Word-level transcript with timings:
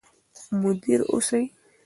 مدیر 0.61 0.99
اوسئ. 1.11 1.43